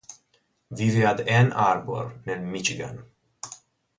[0.79, 3.05] Vive ad Ann Arbor, nel Michigan.